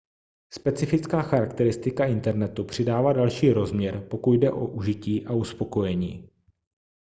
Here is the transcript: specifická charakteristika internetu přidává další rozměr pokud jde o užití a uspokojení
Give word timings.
specifická 0.53 1.21
charakteristika 1.21 2.05
internetu 2.05 2.63
přidává 2.63 3.13
další 3.13 3.51
rozměr 3.53 4.07
pokud 4.09 4.33
jde 4.33 4.51
o 4.51 4.67
užití 4.67 5.25
a 5.25 5.33
uspokojení 5.33 6.29